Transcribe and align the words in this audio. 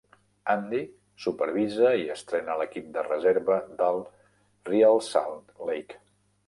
Andy 0.53 0.79
supervisa 1.25 1.91
i 2.05 2.09
entrena 2.15 2.57
l'equip 2.63 2.89
de 2.99 3.05
reserva 3.11 3.59
del 3.83 4.03
Real 4.73 5.01
Salt 5.15 5.55
Lake. 5.71 6.05